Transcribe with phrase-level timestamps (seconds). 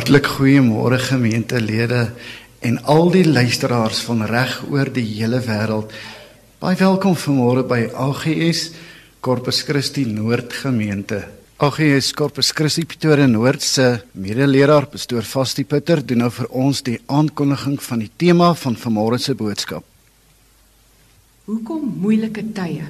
[0.00, 2.14] Hartlik goeiemôre gemeentelede
[2.64, 5.92] en al die luisteraars van reg oor die hele wêreld.
[6.56, 8.62] Baie welkom vanmôre by AGS
[9.20, 11.20] Corpus Christi Noord Gemeente.
[11.60, 16.96] AGS Corpus Christi Pretoria Noord se medeleraar pastoor Vastie Pitter doen nou vir ons die
[17.04, 19.84] aankondiging van die tema van vanmôre se boodskap.
[21.44, 22.88] Hoekom moeilike tye?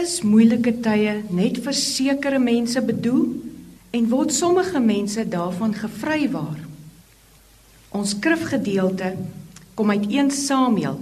[0.00, 3.43] Is moeilike tye net vir sekere mense bedoel?
[3.94, 6.58] En word sommige mense daarvan gevrywaar.
[7.94, 9.12] Ons skrifgedeelte
[9.78, 10.98] kom uit 1 Samuel.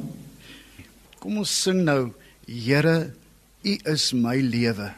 [1.23, 2.11] Kom ons sing nou,
[2.45, 3.13] Here,
[3.63, 4.91] U is my lewe.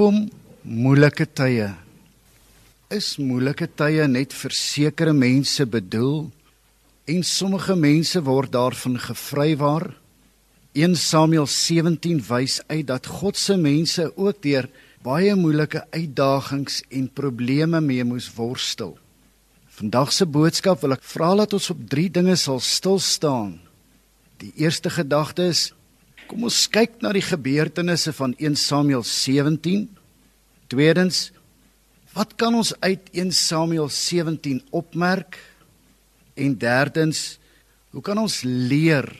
[0.00, 0.30] Hoekom
[0.64, 1.66] moeilike tye?
[2.88, 6.22] Is moeilike tye net vir sekere mense bedoel
[7.12, 9.84] en sommige mense word daarvan gevrywaar?
[10.72, 14.70] 1 Samuel 17 wys uit dat God se mense ook deur
[15.04, 18.96] baie moeilike uitdagings en probleme mee moes worstel.
[19.68, 23.58] Vandag se boodskap wil ek vra dat ons op 3 dinge sal stil staan.
[24.40, 25.74] Die eerste gedagte is
[26.30, 29.88] Kom ons kyk na die gebeurtenisse van 1 Samuel 17.
[30.70, 31.32] Tweedens,
[32.14, 35.40] wat kan ons uit 1 Samuel 17 opmerk?
[36.38, 37.40] En derdens,
[37.90, 39.10] hoe kan ons leer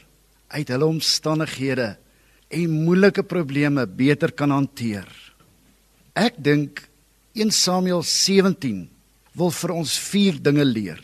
[0.55, 1.97] uit hulle omstandighede
[2.51, 5.07] en moeilike probleme beter kan hanteer.
[6.15, 6.85] Ek dink
[7.35, 8.87] 1 Samuel 17
[9.39, 11.03] wil vir ons vier dinge leer.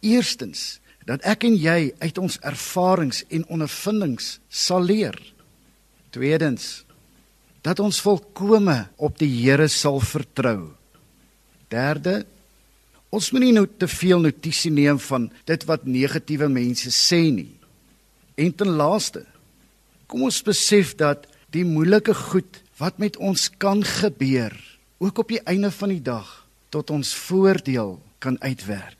[0.00, 0.78] Eerstens
[1.08, 5.16] dat ek en jy uit ons ervarings en ondervindings sal leer.
[6.12, 6.84] Tweedens
[7.64, 10.74] dat ons volkome op die Here sal vertrou.
[11.72, 12.22] Derde
[13.08, 17.54] ons moenie nou te veel notisie neem van dit wat negatiewe mense sê nie.
[18.36, 19.24] En ten laaste
[20.08, 21.24] kom ons besef dat
[21.56, 24.52] die moeilike goed wat met ons kan gebeur
[25.00, 26.28] ook op die einde van die dag
[26.68, 28.97] tot ons voordeel kan uitwerk.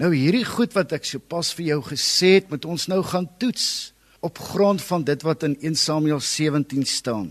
[0.00, 3.92] Nou hierdie goed wat ek sopas vir jou gesê het, moet ons nou gaan toets
[4.24, 7.26] op grond van dit wat in 1 Samuel 17 staan.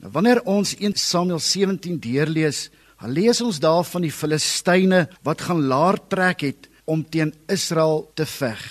[0.00, 2.70] Nou wanneer ons 1 Samuel 17 deurlees,
[3.02, 8.06] dan lees ons daar van die Filistyne wat gaan laar trek het om teen Israel
[8.16, 8.64] te veg.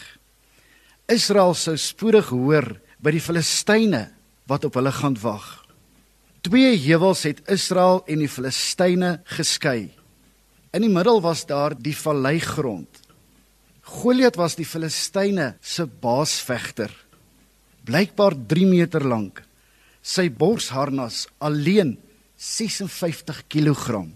[1.06, 2.66] Israel sou spoedig hoor
[2.98, 4.08] by die Filistyne
[4.50, 5.60] wat op hulle gaan wag.
[6.42, 9.92] Twee heuwels het Israel en die Filistyne geskei.
[10.74, 13.03] In die middel was daar die valleigrond.
[13.84, 16.92] Goliat was die Filistyne se baasvegter.
[17.84, 19.42] Blykbaar 3 meter lank.
[20.02, 21.98] Sy borsharnas alleen
[22.38, 24.08] 56 kg.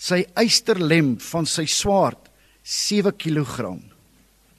[0.00, 2.30] Sy eysterlem van sy swaard
[2.64, 3.80] 7 kg.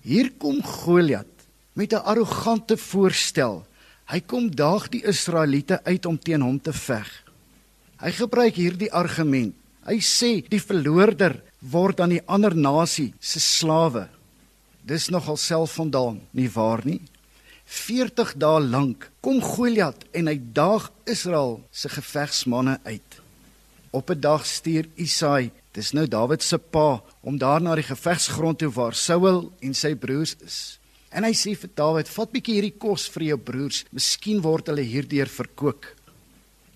[0.02, 1.30] Hier kom Goliat
[1.74, 3.66] met 'n arrogante voorstel.
[4.10, 7.08] Hy kom daag die Israeliete uit om teen hom te veg.
[8.02, 11.40] Hy gebruik hierdie argument Hy sê die verloorder
[11.74, 14.06] word aan die ander nasie se slawe.
[14.82, 17.02] Dis nogal selfvandaan, nie waar nie?
[17.72, 23.20] 40 dae lank kom Goliat en hy daag Israel se gevegsmanne uit.
[23.92, 28.58] Op 'n dag stuur Isai, dis nou Dawid se pa, om daar na die gevegsgrond
[28.60, 30.80] toe waar Saul en sy broers is.
[31.12, 34.82] En hy sê vir Dawid: "Vat bietjie hierdie kos vir jou broers, miskien word hulle
[34.82, 35.86] hierdeur verkoop."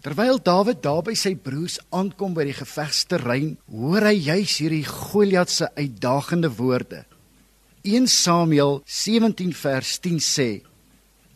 [0.02, 5.50] Terwyl Dawid daar by sy broers aankom by die gevegsterrein, hoor hy juis hierdie Goliat
[5.50, 7.06] se uitdagende woorde.
[7.86, 10.50] 1 Samuel 17 vers 10 sê: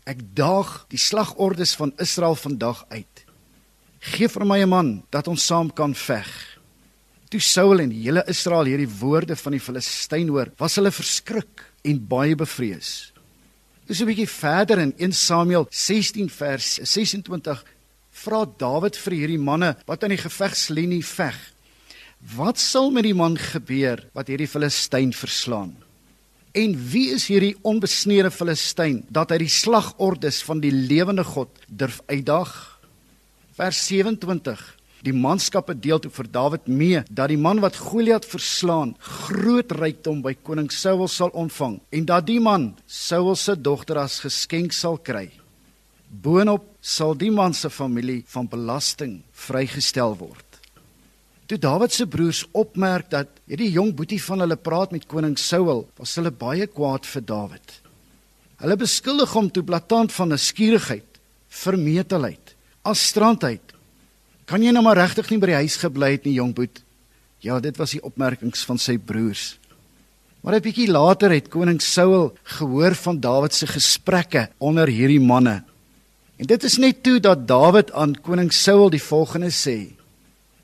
[0.02, 3.22] Ek daag die slagordes van Israel vandag uit.
[4.02, 6.26] Geef vir my 'n man dat ons saam kan veg.
[7.30, 11.62] Toe Saul en die hele Israel hierdie woorde van die Filistyn hoor, was hulle verskrik
[11.84, 13.12] en baie bevrees.
[13.86, 17.64] Dis 'n bietjie verder in 1 Samuel 16 vers 26
[18.10, 21.36] vra Dawid vir hierdie manne wat aan die gevegslinie veg.
[22.36, 25.89] Wat sal met die man gebeur wat hierdie Filistyn verslaan?
[26.52, 32.00] En wie is hierdie onbesneede Filistyn dat hy die slagordes van die lewende God durf
[32.10, 32.50] uitdaag?
[33.54, 34.58] Vers 27
[35.06, 40.24] Die manskappe deel toe vir Dawid mee dat die man wat Goliat verslaan groot rykdom
[40.26, 44.98] by koning Saul sal ontvang en dat die man Saul se dogter as geskenk sal
[44.98, 45.28] kry.
[46.10, 50.49] Boonop sal die man se familie van belasting vrygestel word.
[51.50, 55.80] Toe Dawid se broers opmerk dat hierdie jong boetie van hulle praat met koning Saul,
[55.98, 57.72] was hulle baie kwaad vir Dawid.
[58.62, 61.18] Hulle beskuldig hom toe blaatant van 'n skierigheid,
[61.48, 62.54] vermetelheid,
[62.86, 63.74] afstrandheid.
[64.46, 66.82] Kan jy nou maar regtig nie by die huis gebly het nie, jong boet?
[67.40, 69.58] Ja, dit was die opmerkings van sy broers.
[70.42, 75.64] Maar 'n bietjie later het koning Saul gehoor van Dawid se gesprekke onder hierdie manne
[76.40, 79.92] En dit is net toe dat Dawid aan koning Saul die volgende sê: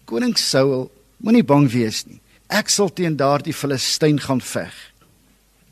[0.07, 0.87] Koning Saul,
[1.19, 2.21] moenie bang wees nie.
[2.47, 4.75] Ek sal teen daardie Filistyn gaan veg.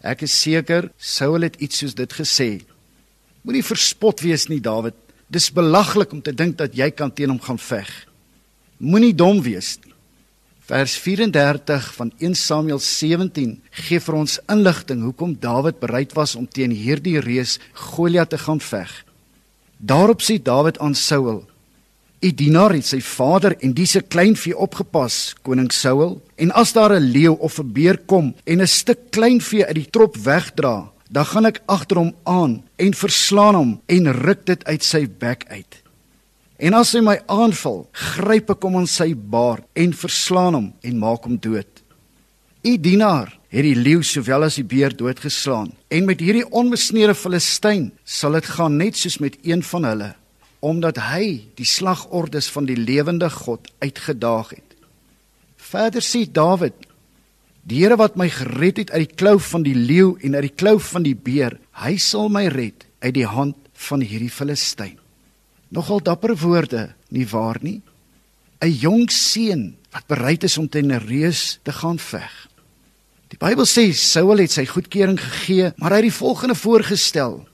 [0.02, 2.48] Ek is seker Saul het iets soos dit gesê.
[3.46, 4.96] Moenie verspot wees nie, Dawid.
[5.30, 7.88] Dis belaglik om te dink dat jy kan teen hom gaan veg.
[8.82, 9.94] Moenie dom wees nie.
[10.66, 13.54] Vers 34 van 1 Samuel 17
[13.86, 17.60] gee vir ons inligting hoekom Dawid bereid was om teen hierdie reus
[17.92, 18.90] Goliat te gaan veg.
[19.78, 21.44] Daarop sê Dawid aan Saul:
[22.20, 26.92] "U dienaar het sy vader en dis 'n kleinvee opgepas, koning Saul, en as daar
[26.92, 31.24] 'n leeu of 'n beer kom en 'n stuk kleinvee uit die trop wegdra, dan
[31.24, 35.82] gaan ek agter hom aan en verslaan hom en ruk dit uit sy bek uit.
[36.56, 40.98] En as hy my aanval, gryp ek hom aan sy baard en verslaan hom en
[40.98, 41.82] maak hom dood.
[42.64, 45.72] U dienaar het die leeu sowel as die beer doodgeslaan.
[45.92, 50.14] En met hierdie onbesneede Filistyn sal dit gaan net soos met een van hulle,
[50.64, 54.70] omdat hy die slagordes van die lewende God uitgedaag het.
[55.60, 56.76] Verder sê Dawid:
[57.68, 60.56] Die Here wat my gered het uit die klou van die leeu en uit die
[60.56, 63.56] klou van die beer, hy sal my red uit die hand
[63.88, 64.96] van hierdie Filistyn.
[65.74, 67.82] Nogal dapper woorde, nie waar nie?
[68.64, 72.32] 'n Jong seun wat bereid is om teen 'n reus te gaan veg.
[73.28, 77.48] Die Bybel sê Saul het sy goedkeuring gegee, maar hy het die volgende voorgestel: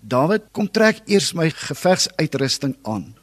[0.00, 3.14] Dawid, kom trek eers my gevegsuitrusting aan.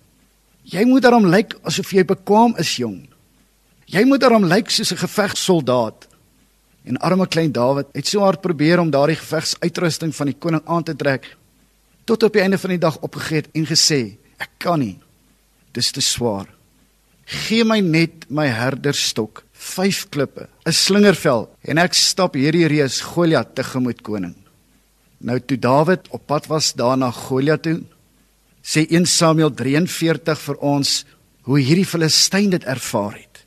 [0.65, 3.05] Jy moet daarom lyk asof jy bekwam is, jong.
[3.85, 6.07] Jy moet daarom lyk soos 'n gevegssoldaat.
[6.85, 10.83] En arme klein Dawid het so hard probeer om daardie gevegsuitrusting van die koning aan
[10.83, 11.37] te trek
[12.05, 14.99] tot op die einde van die dag opgegee het en gesê: "Ek kan nie.
[15.71, 16.47] Dis te swaar.
[17.25, 23.55] Gee my net my herderstok, vyf klippe, 'n slingervel en ek stap hierdie reus Goliat
[23.55, 24.44] tegemoet koning."
[25.17, 27.81] Nou toe Dawid op pad was daarna Goliat toe,
[28.65, 31.03] sê 1 Samuel 43 vir ons
[31.45, 33.43] hoe hierdie Filistyn dit ervaar het.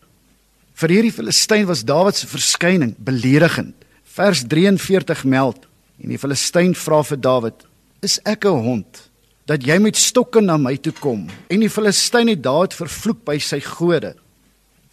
[0.78, 3.74] Vir hierdie Filistyn was Dawid se verskyning beledigend.
[4.14, 5.66] Vers 43 meld
[5.98, 7.66] en die Filistyn vra vir Dawid:
[8.02, 9.10] "Is ek 'n hond
[9.46, 13.38] dat jy met stokke na my toe kom?" En die Filistyn het Dawid vervloek by
[13.38, 14.14] sy gode.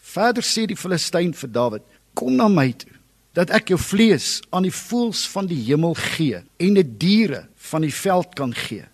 [0.02, 2.95] Verder sê die Filistyn vir Dawid: "Kom na my toe
[3.36, 7.86] dat ek jou vlees aan die voëls van die hemel gee en die diere van
[7.86, 8.88] die veld kan gee."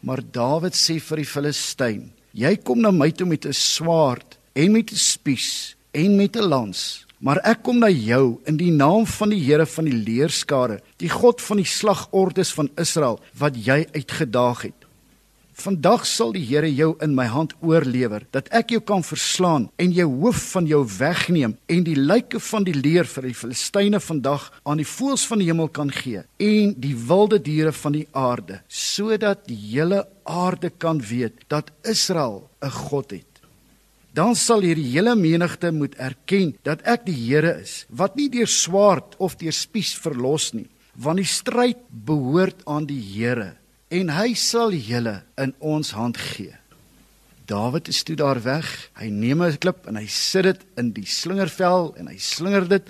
[0.00, 4.72] Maar Dawid sê vir die Filistyn: "Jy kom na my toe met 'n swaard en
[4.72, 7.06] met 'n spies." en met 'n lans.
[7.18, 11.08] Maar ek kom na jou in die naam van die Here van die leerskare, die
[11.08, 14.77] God van die slagordes van Israel wat jy uitgedaag het.
[15.58, 19.90] Vandag sal die Here jou in my hand oorlewer dat ek jou kan verslaan en
[19.96, 24.44] jou hoof van jou wegneem en die lyke van die leer vir die Filistyne vandag
[24.62, 28.60] aan die voëls van die hemel kan gee en die wilde diere van die aarde
[28.70, 33.42] sodat die hele aarde kan weet dat Israel 'n God het.
[34.14, 38.46] Dan sal hierdie hele menigte moet erken dat ek die Here is wat nie deur
[38.46, 43.57] swaard of deur spies verlos nie want die stryd behoort aan die Here
[43.88, 46.54] en hy sal julle in ons hand gee.
[47.48, 48.66] Dawid is toe daar weg.
[49.00, 52.86] Hy neem 'n klip en hy sit dit in die slingervel en hy slinger dit.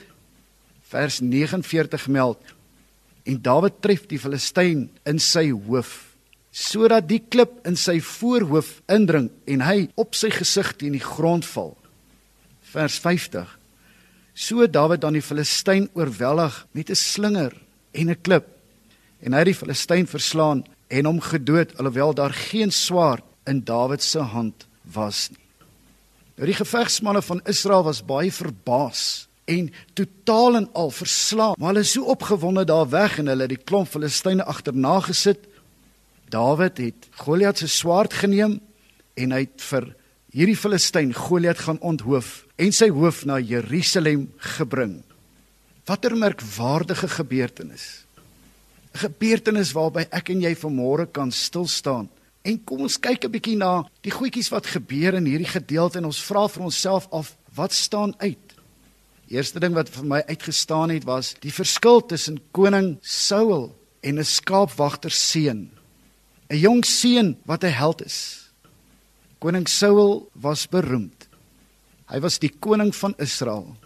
[0.83, 2.39] Vers 49 meld.
[3.25, 6.09] En Dawid tref die Filistyn in sy hoof
[6.51, 11.47] sodat die klip in sy voorhoof indring en hy op sy gesig teen die grond
[11.47, 11.77] val.
[12.73, 13.47] Vers 50.
[14.35, 17.53] So Dawid dan die Filistyn oorweldig met 'n slinger
[17.93, 18.47] en 'n klip.
[19.21, 24.03] En hy het die Filistyn verslaan en hom gedood alhoewel daar geen swaard in Dawid
[24.03, 25.45] se hand was nie.
[26.39, 31.55] Nou die gevegsmanne van Israel was baie verbaas en totaal en al verslaan.
[31.59, 35.49] Maar hulle is so opgewonde daar weg en hulle het die klomp Filistyne agterna gesit
[36.29, 38.59] Dawid het Goliat se swaard geneem
[39.17, 39.89] en hy het vir
[40.35, 45.01] hierdie Filistyn Goliat gaan onthoof en sy hoof na Jerusalem gebring.
[45.89, 48.05] Watter merkwaardige gebeurtenis.
[48.99, 52.09] Gebeurtenis waarby ek en jy vanmôre kan stil staan.
[52.43, 56.07] En kom ons kyk 'n bietjie na die goedjies wat gebeur in hierdie gedeelte en
[56.07, 58.49] ons vra vir onsself af wat staan uit.
[59.29, 64.25] Eerste ding wat vir my uitgestaan het was die verskil tussen koning Saul en 'n
[64.25, 65.71] skaapwagter seun.
[66.51, 68.51] 'n jong seun wat 'n held is.
[69.39, 71.29] Koning Saul was beroemd.
[72.09, 73.77] Hy was die koning van Israel.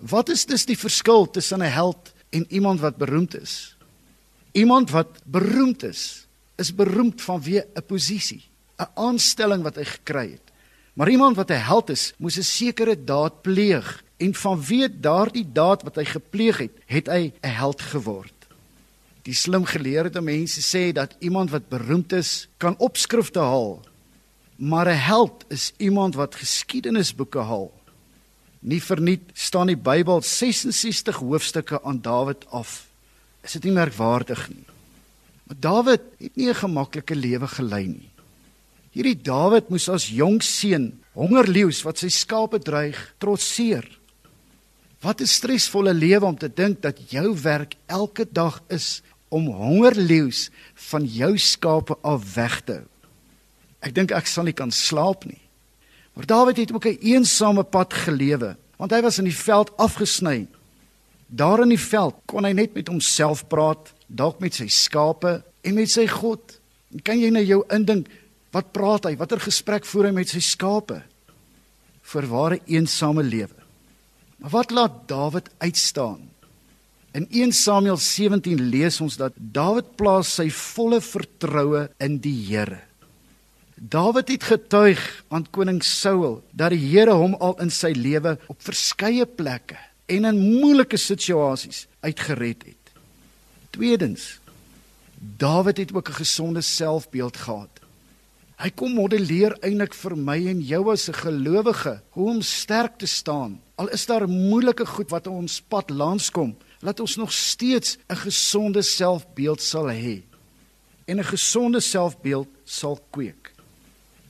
[0.00, 3.76] Wat is dus die verskil tussen 'n held en iemand wat beroemd is?
[4.52, 6.26] Iemand wat beroemd is,
[6.60, 8.44] is beroemd vanweë 'n posisie,
[8.78, 10.52] 'n aanstelling wat hy gekry het.
[10.92, 15.82] Maar iemand wat 'n held is, moes 'n sekere daad pleeg en vanweë daardie daad
[15.82, 18.34] wat hy gepleeg het, het hy 'n held geword.
[19.22, 23.80] Die slim geleerde mense sê dat iemand wat beroemd is, kan opskrifte haal.
[24.56, 27.72] Maar 'n held is iemand wat geskiedenisboeke haal.
[28.60, 32.91] Nie verniet staan die Bybel 66 hoofstukke aan Dawid af.
[33.42, 34.66] Is dit nie merkwaardig nie?
[35.44, 38.10] Maar Dawid het nie 'n gemaklike lewe gelei nie.
[38.92, 43.98] Hierdie Dawid moes as jong seun hongerleeu's wat sy skape dreig trotseer.
[45.00, 50.50] Wat 'n stresvolle lewe om te dink dat jou werk elke dag is om hongerleeu's
[50.74, 52.86] van jou skape af weg te hou.
[53.80, 55.40] Ek dink ek sal nie kan slaap nie.
[56.14, 60.46] Maar Dawid het ook 'n eensame pad gelewe, want hy was in die veld afgesny.
[61.32, 65.76] Daar in die veld kon hy net met homself praat, dalk met sy skape en
[65.78, 66.58] met sy God.
[66.92, 68.10] En kan jy nou jou indink
[68.52, 69.14] wat praat hy?
[69.16, 70.98] Watter gesprek voer hy met sy skape?
[72.12, 73.56] Vir ware eensame lewe.
[74.42, 76.26] Maar wat laat Dawid uitstaan?
[77.16, 82.82] In 1 Samuel 17 lees ons dat Dawid plaas sy volle vertroue in die Here.
[83.76, 85.00] Dawid het getuig
[85.32, 89.80] aan koning Saul dat die Here hom al in sy lewe op verskeie plekke
[90.12, 92.94] en in moeilike situasies uitgered het.
[93.70, 94.38] Tweedens,
[95.22, 97.80] Dawid het ook 'n gesonde selfbeeld gehad.
[98.56, 103.06] Hy kom modelleer eintlik vir my en jou as 'n gelowige hoe om sterk te
[103.06, 103.60] staan.
[103.74, 108.82] Al is daar moeilike goed wat ons pad langskom, laat ons nog steeds 'n gesonde
[108.82, 110.22] selfbeeld sal hê.
[111.04, 113.52] en 'n gesonde selfbeeld sal kweek.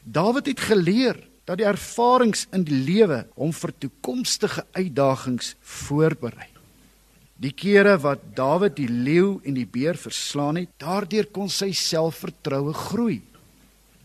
[0.03, 6.49] Dawid het geleer dat die ervarings in die lewe hom vir toekomstige uitdagings voorberei.
[7.43, 12.75] Die kere wat Dawid die leeu en die beer verslaan het, daardeur kon sy selfvertroue
[12.87, 13.19] groei.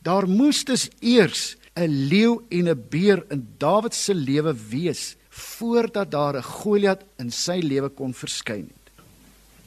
[0.02, 6.12] Daar moes dus eers 'n leeu en 'n beer in Dawid se lewe wees voordat
[6.12, 8.92] daar 'n Goliat in sy lewe kon verskyn het.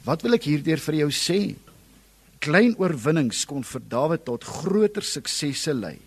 [0.03, 1.55] Wat wil ek hierdeur vir jou sê?
[2.39, 5.99] Klein oorwinnings kon vir Dawid tot groter suksesse lei.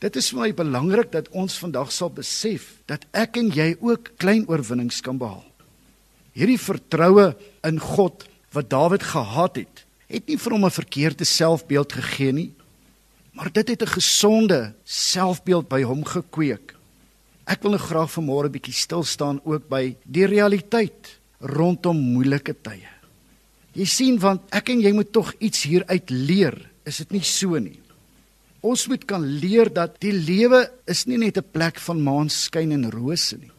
[0.00, 4.14] Dit is vir my belangrik dat ons vandag sal besef dat ek en jy ook
[4.20, 5.44] klein oorwinnings kan behaal.
[6.32, 7.34] Hierdie vertroue
[7.68, 8.24] in God
[8.56, 12.50] wat Dawid gehad het, het nie vir hom 'n verkeerde selfbeeld gegee nie.
[13.36, 16.74] Maar dit het 'n gesonde selfbeeld by hom gekweek.
[17.46, 22.54] Ek wil nou graag vanmôre 'n bietjie stil staan ook by die realiteit rondom moeilike
[22.62, 22.88] tye.
[23.74, 27.58] Jy sien want ek en jy moet tog iets hieruit leer, is dit nie so
[27.58, 27.79] nie?
[28.60, 32.90] Ons moet kan leer dat die lewe is nie net 'n plek van maanskyn en
[32.90, 33.50] rose nie.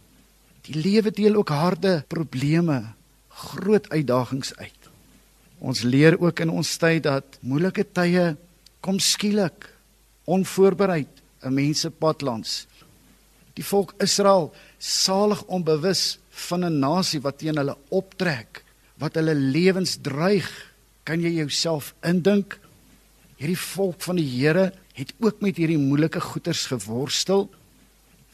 [0.62, 2.94] Die lewe deel ook harde probleme,
[3.30, 4.82] groot uitdagings uit.
[5.60, 8.36] Ons leer ook in ons tyd dat moeilike tye
[8.80, 9.70] kom skielik
[10.26, 11.10] onvoorbereid
[11.44, 12.68] 'n mense pad langs.
[13.54, 18.64] Die volk Israel salig onbewus van 'n nasie wat teen hulle optrek,
[18.98, 20.50] wat hulle lewens dreig.
[21.04, 22.60] Kan jy jouself indink?
[23.38, 27.48] Hierdie volk van die Here het ook met hierdie moeilike goeters geworstel.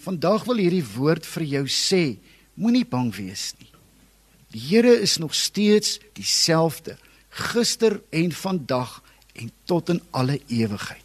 [0.01, 2.17] Vandag wil hierdie woord vir jou sê,
[2.57, 3.69] moenie bang wees nie.
[4.53, 6.97] Die Here is nog steeds dieselfde
[7.29, 9.01] gister en vandag
[9.37, 11.03] en tot in alle ewigheid.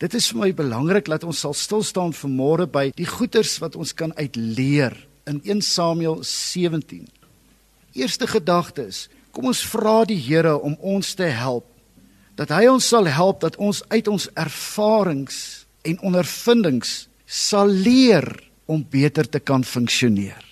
[0.00, 3.76] Dit is vir my belangrik dat ons sal stil staan vanmôre by die goeters wat
[3.76, 4.96] ons kan uitleer
[5.26, 7.06] in 1 Samuel 17.
[7.96, 11.66] Eerste gedagte is, kom ons vra die Here om ons te help
[12.36, 15.38] dat hy ons sal help dat ons uit ons ervarings
[15.88, 18.28] en ondervindings sal leer
[18.66, 20.42] om beter te kan funksioneer.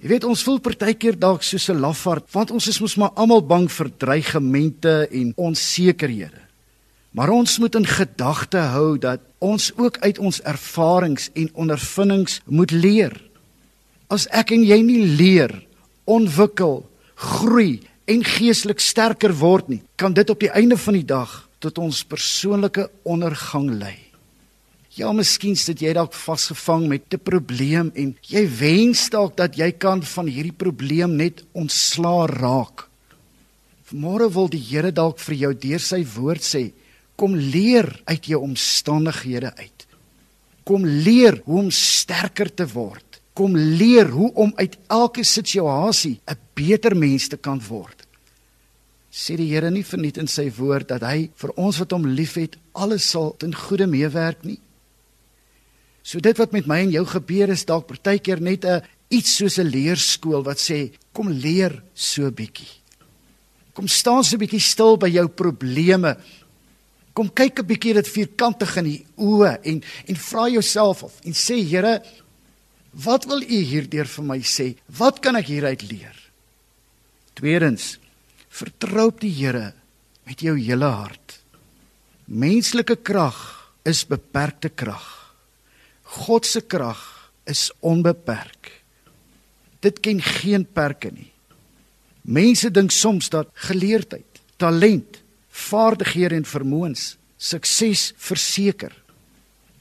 [0.00, 3.42] Jy weet ons voel partykeer dalk soos 'n lafaard want ons is mos maar almal
[3.42, 6.40] bang vir dreigemente en onsekerhede.
[7.12, 12.70] Maar ons moet in gedagte hou dat ons ook uit ons ervarings en ondervindings moet
[12.70, 13.12] leer.
[14.08, 15.66] As ek en jy nie leer,
[16.04, 21.44] ontwikkel, groei en geestelik sterker word nie, kan dit op die einde van die dag
[21.62, 23.98] tot ons persoonlike ondergang lei.
[24.98, 29.70] Ja, miskien sit jy dalk vasgevang met 'n probleem en jy wens dalk dat jy
[29.72, 32.88] kan van hierdie probleem net ontslaa raak.
[33.92, 36.72] Môre wil die Here dalk vir jou deur sy woord sê,
[37.16, 39.86] kom leer uit jou omstandighede uit.
[40.64, 43.20] Kom leer hoe om sterker te word.
[43.34, 47.99] Kom leer hoe om uit elke situasie 'n beter mens te kan word.
[49.10, 52.56] Sê die Here nie verniet in sy woord dat hy vir ons wat hom liefhet
[52.78, 54.60] alles sal ten goeie meewerk nie.
[56.02, 59.58] So dit wat met my en jou gebeur is dalk partykeer net 'n iets soos
[59.58, 62.70] 'n leerskool wat sê kom leer so bietjie.
[63.74, 66.16] Kom staan so bietjie stil by jou probleme.
[67.12, 71.32] Kom kyk 'n bietjie dit vierkantig in die oë en en vra jouself of en
[71.32, 72.02] sê Here,
[72.92, 74.76] wat wil U hierdeur vir my sê?
[74.86, 76.16] Wat kan ek hieruit leer?
[77.34, 77.98] Tweedens,
[78.50, 79.72] vertrou op die Here
[80.26, 81.38] met jou hele hart.
[82.26, 83.38] Menslike krag
[83.88, 85.06] is beperkte krag.
[86.20, 87.00] God se krag
[87.50, 88.70] is onbeperk.
[89.80, 91.30] Dit ken geen perke nie.
[92.22, 98.92] Mense dink soms dat geleerdheid, talent, vaardighede en vermoëns sukses verseker.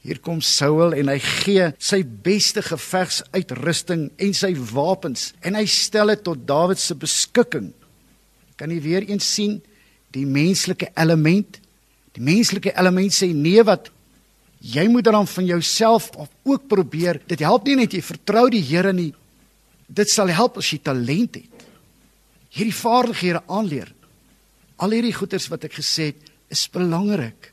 [0.01, 6.13] Hier kom Saul en hy gee sy beste gevegsuitrusting en sy wapens en hy stel
[6.13, 7.73] dit tot Dawid se beskikking.
[8.59, 9.61] Kan jy weer eens sien
[10.11, 11.61] die menslike element?
[12.17, 13.87] Die menslike element sê nee wat
[14.59, 17.21] Jy moet dan van jouself of ook probeer.
[17.25, 19.13] Dit help nie net jy vertrou die Here nie.
[19.87, 21.63] Dit sal help as jy talent het.
[22.51, 23.93] Hierdie vaardighede aanleer.
[24.83, 27.51] Al hierdie goeders wat ek gesê het, is belangrik.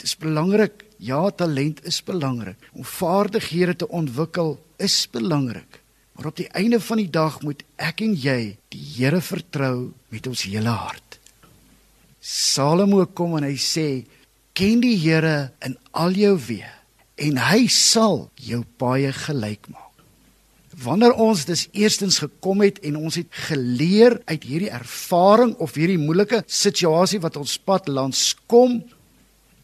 [0.00, 0.84] Dit is belangrik.
[0.98, 2.58] Ja, talent is belangrik.
[2.74, 5.79] Om vaardighede te ontwikkel is belangrik.
[6.20, 10.26] Maar op die einde van die dag moet ek en jy die Here vertrou met
[10.28, 11.16] ons hele hart.
[12.20, 13.86] Salomo kom en hy sê
[14.52, 16.74] ken die Here in al jou weë
[17.24, 20.04] en hy sal jou baie gelyk maak.
[20.84, 26.02] Wanneer ons dus eerstens gekom het en ons het geleer uit hierdie ervaring of hierdie
[26.04, 28.82] moeilike situasie wat ons pad langs kom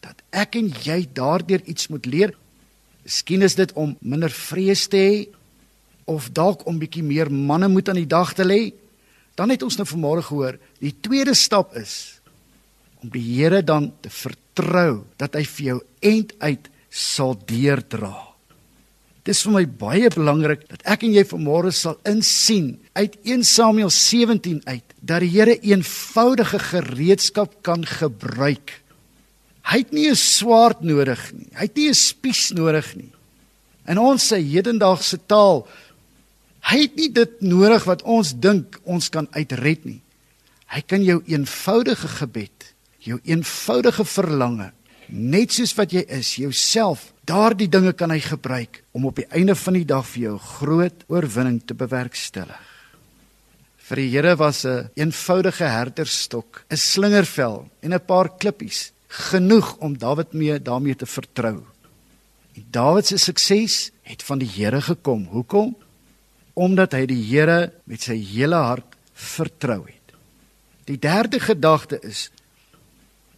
[0.01, 2.33] dat ek en jy daardeur iets moet leer.
[3.05, 5.17] Miskien is dit om minder vrees te hê
[6.07, 8.71] of dalk om bietjie meer manne moet aan die dag te lê.
[9.37, 12.17] Dan het ons nou vanmôre gehoor, die tweede stap is
[13.03, 18.15] om die Here dan te vertrou dat hy vir jou end uit sal deurdra.
[19.27, 23.91] Dis vir my baie belangrik dat ek en jy vanmôre sal insien uit 1 Samuel
[23.91, 28.71] 17 uit dat die Here eenvoudige gereedskap kan gebruik.
[29.67, 31.51] Hy het nie 'n swaard nodig nie.
[31.53, 33.11] Hy het nie 'n spies nodig nie.
[33.87, 35.67] In ons se hedendaagse taal,
[36.67, 40.01] hy het nie dit nodig wat ons dink ons kan uitred nie.
[40.67, 44.71] Hy kan jou eenvoudige gebed, jou eenvoudige verlange,
[45.07, 49.55] net soos wat jy is, jouself, daardie dinge kan hy gebruik om op die einde
[49.55, 52.59] van die dag vir jou groot oorwinning te bewerkstellig.
[53.87, 59.77] Vir die Here was 'n een eenvoudige herderstok, 'n slingervel en 'n paar klippies genoeg
[59.79, 61.63] om Dawid mee daarmee te vertrou.
[62.71, 65.27] Dawid se sukses het van die Here gekom.
[65.31, 65.75] Hoekom?
[66.57, 70.15] Omdat hy die Here met sy hele hart vertrou het.
[70.89, 72.27] Die derde gedagte is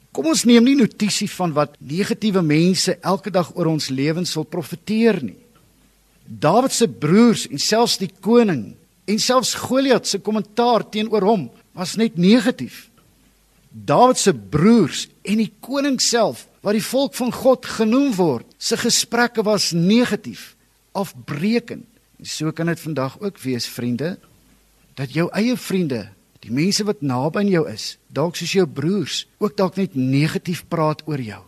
[0.09, 4.47] Kom ons neem nie notisie van wat negatiewe mense elke dag oor ons lewens wil
[4.49, 5.37] profeteer nie.
[6.25, 8.71] Dawid se broers en selfs die koning
[9.09, 11.45] en selfs Goliat se kommentaar teenoor hom
[11.77, 12.87] was net negatief.
[13.69, 18.75] Dawid se broers en die koning self wat die volk van God genoem word, se
[18.77, 20.57] gesprekke was negatief,
[20.91, 21.87] afbreekend.
[22.21, 24.17] So kan dit vandag ook wees, vriende,
[24.93, 26.09] dat jou eie vriende
[26.45, 30.63] Die mense wat naby aan jou is, dalk soos jou broers, ook dalk net negatief
[30.71, 31.41] praat oor jou.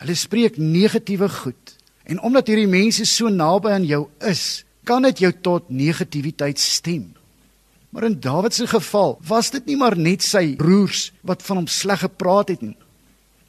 [0.00, 1.74] Hulle spreek negatiewe goed.
[2.08, 7.10] En omdat hierdie mense so naby aan jou is, kan dit jou tot negativiteit stem.
[7.90, 11.68] Maar in Dawid se geval was dit nie maar net sy broers wat van hom
[11.68, 12.76] sleg gepraat het nie.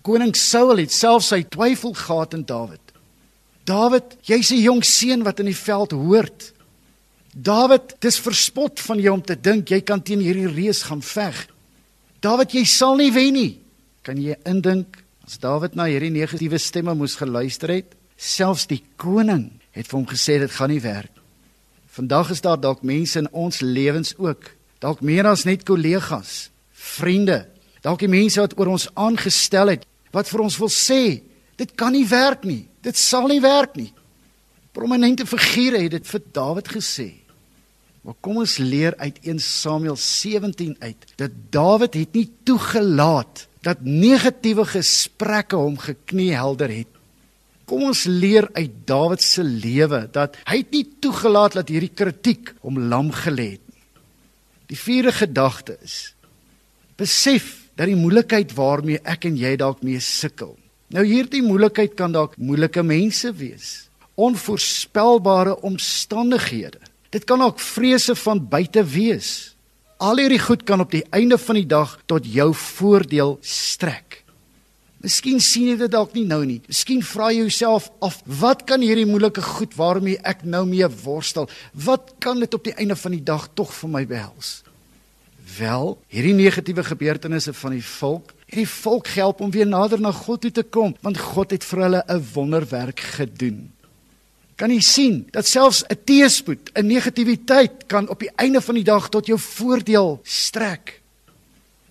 [0.03, 2.86] Koning Saul het self sy twyfel gehad in Dawid.
[3.67, 6.53] Dawid, jy's 'n jong seun wat in die veld hoort.
[7.35, 11.47] Dawid, dis verspot van jou om te dink jy kan teen hierdie reus gaan veg.
[12.21, 13.59] Dawid, jy sal nie wen nie.
[14.03, 17.93] Kan jy indink as Dawid na hierdie negatiewe stemme moes geluister het?
[18.17, 21.11] Selfs die koning het vir hom gesê dit gaan nie werk.
[21.91, 27.47] Vandag is daar dalk mense in ons lewens ook, dalk meer as net kollegas, vriende,
[27.81, 31.21] dalk die mense wat oor ons aangestel het, wat vir ons wil sê,
[31.57, 32.67] dit kan nie werk nie.
[32.85, 33.91] Dit sal nie werk nie.
[34.75, 37.09] Prominente figure het dit vir Dawid gesê.
[38.05, 43.81] Maar kom ons leer uit 1 Samuel 17 uit dat Dawid het nie toegelaat dat
[43.83, 46.91] negatiewe gesprekke hom gekniehelder het.
[47.67, 52.53] Kom ons leer uit Dawid se lewe dat hy het nie toegelaat dat hierdie kritiek
[52.63, 53.83] hom lam gelê het nie.
[54.71, 56.13] Die vierde gedagte is
[56.97, 60.55] besef dat die moeilikheid waarmee ek en jy dalk mee sukkel.
[60.87, 66.79] Nou hierdie moeilikheid kan dalk moeilike mense wees, onvoorspelbare omstandighede.
[67.11, 69.55] Dit kan ook vrese van buite wees.
[69.97, 74.23] Al hierdie goed kan op die einde van die dag tot jou voordeel strek.
[75.03, 76.61] Miskien sien jy dit dalk nie nou nie.
[76.69, 81.49] Miskien vra jy jouself af, wat kan hierdie moeilike goed waarmee ek nou mee worstel,
[81.73, 84.61] wat kan dit op die einde van die dag tog vir my behels?
[85.57, 90.41] Wel, hierdie negatiewe gebeurtenisse van die volk, hierdie volk help om weer nader na God
[90.41, 93.77] toe te kom, want God het vir hulle 'n wonderwerk gedoen
[94.57, 98.83] kan jy sien dat selfs 'n teëspoed, 'n negativiteit kan op die einde van die
[98.83, 101.01] dag tot jou voordeel strek.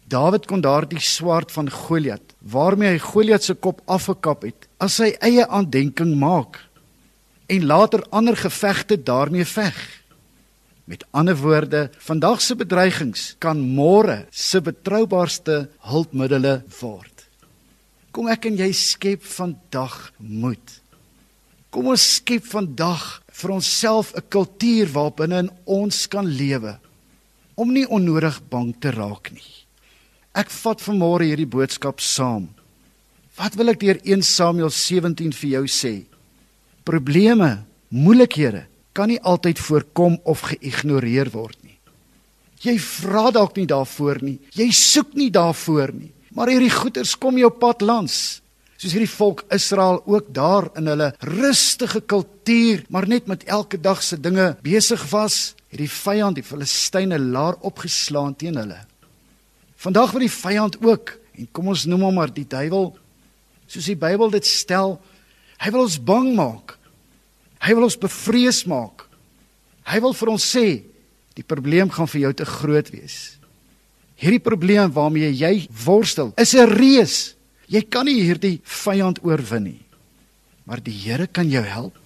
[0.09, 5.17] Dawid kon daardie swaard van Goliat, waarmee hy Goliat se kop afgekap het, as sy
[5.21, 6.65] eie aandenking maak
[7.47, 10.03] en later ander gevegte daarmee veg.
[10.87, 17.25] Met ander woorde, vandag se bedreigings kan môre se betroubaarste hulpmiddels word.
[18.15, 20.77] Kom ek en jy skep vandag moed.
[21.75, 23.03] Kom ons skep vandag
[23.35, 26.79] vir onsself 'n kultuur waarbinne ons kan lewe
[27.57, 29.67] om nie onnodig bang te raak nie.
[30.35, 32.49] Ek vat vanmôre hierdie boodskap saam.
[33.37, 36.07] Wat wil ek deur 1 Samuel 17 vir jou sê?
[36.85, 41.77] Probleme, moeilikhede kan nie altyd voorkom of geïgnoreer word nie.
[42.65, 44.39] Jy vra dalk nie daarvoor nie.
[44.57, 46.11] Jy soek nie daarvoor nie.
[46.37, 48.41] Maar hierdie goeters kom jou pad langs
[48.77, 54.03] soos hierdie volk Israel ook daar in hulle rustige kultuur, maar net met elke dag
[54.03, 58.79] se dinge besig was, het die vyand, die Filistyne, laar opgeslaan teen hulle.
[59.81, 62.93] Vandag word die vyand ook, en kom ons noem hom maar die duiwel,
[63.67, 64.99] soos die Bybel dit stel,
[65.61, 66.77] hy wil ons bang maak.
[67.67, 69.09] Hy wil ons bevrees maak.
[69.87, 70.85] Hy wil vir ons sê
[71.35, 73.39] die probleem gaan vir jou te groot wees.
[74.17, 79.83] Hierdie probleem waarmee jy worstel, is 'n reus Jy kan nie hierdie vyand oorwin nie.
[80.67, 81.99] Maar die Here kan jou help.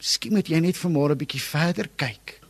[0.00, 2.40] Miskien moet jy net vanmôre 'n bietjie verder kyk.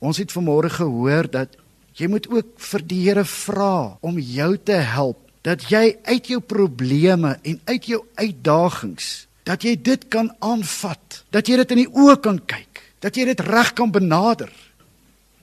[0.00, 1.56] Ons het vanmôre gehoor dat
[1.94, 6.40] jy moet ook vir die Here vra om jou te help dat jy uit jou
[6.40, 11.90] probleme en uit jou uitdagings dat jy dit kan aanvat, dat jy dit in die
[11.90, 14.50] oë kan kyk, dat jy dit reg kan benader.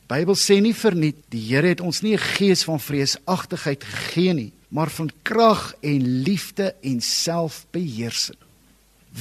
[0.09, 4.51] Bybel sê nie verniet die Here het ons nie 'n gees van vreesagtigheid gegee nie,
[4.71, 8.37] maar van krag en liefde en selfbeheersing.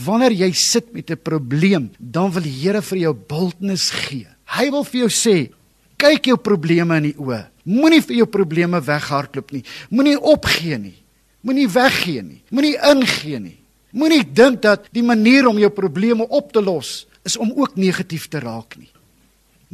[0.05, 4.27] Wanneer jy sit met 'n probleem, dan wil die Here vir jou bultnis gee.
[4.47, 5.51] Hy wil vir jou sê,
[5.97, 7.49] kyk jou probleme in die oë.
[7.65, 9.65] Moenie vir jou probleme weghardloop nie.
[9.91, 10.97] Moenie opgee nie.
[11.41, 12.43] Moenie weggee nie.
[12.51, 13.59] Moenie ingee nie.
[13.99, 18.29] Moenie dink dat die manier om jou probleme op te los is om ook negatief
[18.31, 18.91] te raak nie.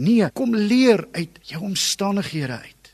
[0.01, 2.91] Nee, kom leer uit jou omstandighede uit.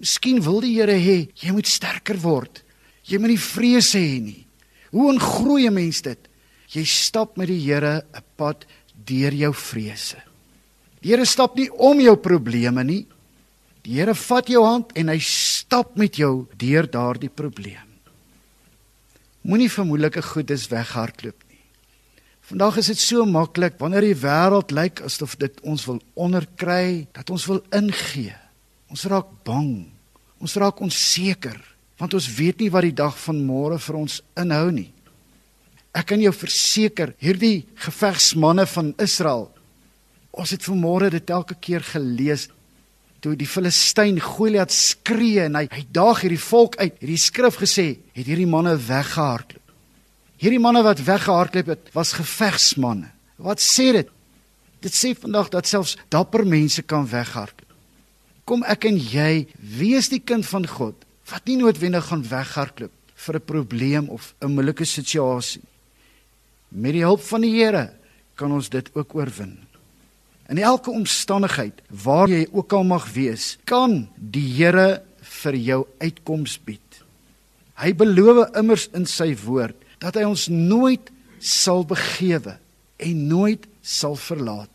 [0.00, 2.62] Miskien wil die Here hê jy moet sterker word.
[3.04, 4.46] Jy moet nie vrees hê nie.
[4.90, 6.18] Hoe 'n mens dit?
[6.72, 8.64] Jy stap met die Here 'n pad
[9.04, 10.16] deur jou vrese.
[11.02, 13.06] Die Here stap nie om jou probleme nie.
[13.82, 17.89] Die Here vat jou hand en hy stap met jou deur daardie probleem.
[19.46, 21.60] Moenie vermoedelike goedes weghardloop nie.
[22.50, 27.30] Vandag is dit so maklik wanneer die wêreld lyk asof dit ons wil onderkry, dat
[27.30, 28.34] ons wil ingee.
[28.90, 29.86] Ons raak bang.
[30.40, 31.58] Ons raak onseker
[32.00, 34.88] want ons weet nie wat die dag van môre vir ons inhou nie.
[35.92, 39.50] Ek kan jou verseker, hierdie gevegsmanne van Israel,
[40.30, 42.46] ons het vanmôre dit elke keer gelees
[43.20, 46.96] toe die Filistyn Goliat skree en hy hy daag hierdie volk uit.
[47.00, 49.74] Hierdie skrif gesê, het hierdie manne weggehardloop.
[50.40, 53.12] Hierdie manne wat weggehardloop het, was gevegsmanne.
[53.36, 54.08] Wat sê dit?
[54.80, 57.70] Dit sê vandag dat selfs dapper mense kan weghardloop
[58.50, 59.46] kom ek en jy
[59.78, 64.54] wees die kind van God wat nie noodwendig gaan weghardloop vir 'n probleem of 'n
[64.54, 65.62] moeilike situasie.
[66.70, 67.92] Met die hulp van die Here
[68.34, 69.58] kan ons dit ook oorwin.
[70.50, 75.02] In elke omstandigheid waar jy ook al mag wees, kan die Here
[75.42, 77.02] vir jou uitkoms bied.
[77.78, 82.56] Hy beloof immers in sy woord dat hy ons nooit sal begewe
[83.00, 84.70] en nooit sal verlaat.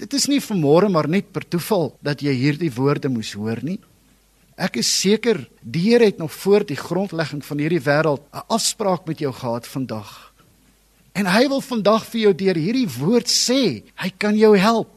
[0.00, 3.78] Dit is nie vanmôre maar net per toeval dat jy hierdie woorde moes hoor nie.
[4.60, 9.06] Ek is seker die Here het nog voor die grondlegging van hierdie wêreld 'n afspraak
[9.06, 10.29] met jou gehad vandag.
[11.20, 14.92] En hy wil vandag vir jou deur hierdie woord sê, hy kan jou help.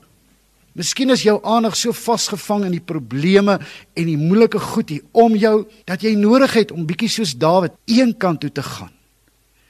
[0.73, 5.35] Miskien is jou aandag so vasgevang in die probleme en die moeilike goed hier om
[5.37, 8.89] jou dat jy nodig het om bietjie soos Dawid eenkant toe te gaan.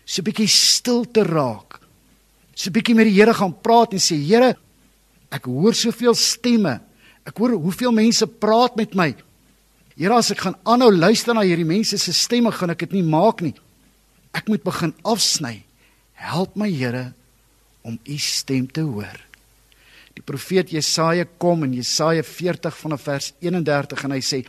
[0.06, 1.82] So bietjie stil te raak.
[2.56, 4.54] So bietjie met die Here gaan praat en sê Here,
[5.34, 6.78] Ek hoor soveel stemme.
[7.26, 9.10] Ek hoor hoeveel mense praat met my.
[9.98, 13.06] Here, as ek gaan aanhou luister na hierdie mense se stemme, gaan ek dit nie
[13.08, 13.54] maak nie.
[14.34, 15.64] Ek moet begin afsny.
[16.24, 17.12] Help my, Here,
[17.84, 19.20] om u stem te hoor.
[20.14, 24.44] Die profeet Jesaja kom in Jesaja 40 vanaf vers 31 en hy sê: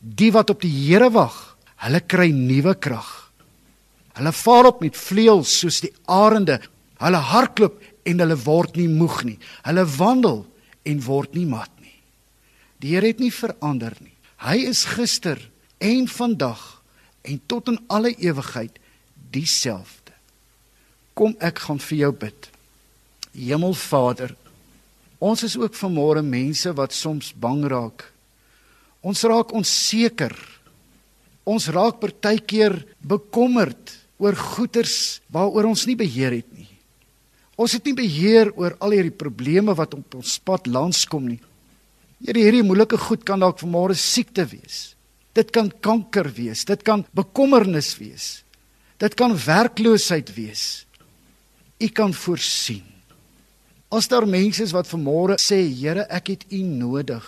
[0.00, 1.36] Die wat op die Here wag,
[1.84, 3.10] hulle kry nuwe krag.
[4.14, 6.60] Hulle vaar op met vleuels soos die arende.
[7.02, 9.38] Hulle hardloop en hulle word nie moeg nie.
[9.66, 10.44] Hulle wandel
[10.86, 11.96] en word nie mat nie.
[12.80, 14.14] Die Here het nie verander nie.
[14.44, 15.40] Hy is gister
[15.82, 16.62] en vandag
[17.24, 18.78] en tot in alle ewigheid
[19.34, 20.03] dieselfde.
[21.14, 22.48] Kom ek gaan vir jou bid.
[23.34, 24.34] Hemelvader,
[25.22, 28.04] ons is ook vanmôre mense wat soms bang raak.
[29.02, 30.34] Ons raak onseker.
[31.44, 36.70] Ons raak partykeer bekommerd oor goeters waaroor ons nie beheer het nie.
[37.60, 41.40] Ons het nie beheer oor al hierdie probleme wat op ons pad langs kom nie.
[42.24, 44.94] Here, hierdie moeilike goed kan dalk vanmôre siekte wees.
[45.36, 48.26] Dit kan kanker wees, dit kan bekommernis wees.
[49.02, 50.84] Dit kan werkloosheid wees.
[51.84, 52.84] U kan voorsien.
[53.92, 57.24] As daar mense is wat vanmôre sê, Here, ek het U nodig,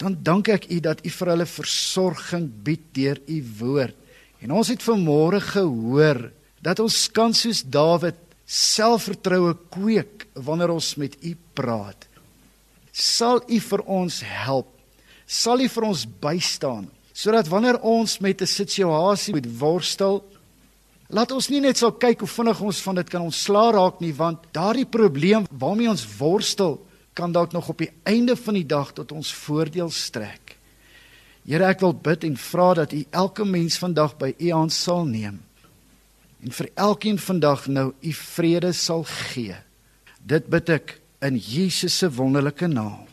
[0.00, 3.98] dan dank ek U dat U vir hulle versorging bied deur U woord.
[4.42, 6.24] En ons het vanmôre gehoor
[6.64, 12.08] dat ons kan soos Dawid selfvertroue kweek wanneer ons met U praat.
[12.92, 14.72] Sal U vir ons help?
[15.26, 20.24] Sal U vir ons bystaan sodat wanneer ons met 'n situasie moet worstel,
[21.12, 24.14] laat ons nie net sal kyk hoe vinnig ons van dit kan ontslaa raak nie,
[24.16, 26.78] want daardie probleem waarmee ons worstel
[27.12, 30.56] kan dalk nog op die einde van die dag tot ons voordeel strek.
[31.44, 35.04] Here, ek wil bid en vra dat U elke mens vandag by U hand sal
[35.04, 35.40] neem
[36.42, 39.54] en vir elkeen vandag nou u vrede sal gee.
[40.18, 43.06] Dit bid ek in Jesus se wonderlike naam.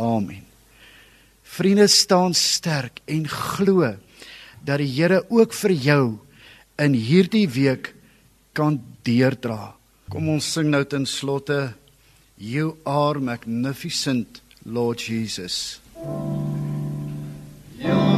[0.00, 0.44] Amen.
[1.44, 3.92] Vriende staan sterk en glo
[4.64, 6.04] dat die Here ook vir jou
[6.78, 7.94] in hierdie week
[8.52, 9.74] kan deurdra.
[10.10, 11.74] Kom ons sing nou ten slotte
[12.36, 15.80] You are magnificent Lord Jesus.
[17.78, 18.13] You